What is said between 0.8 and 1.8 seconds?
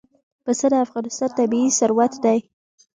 افغانستان طبعي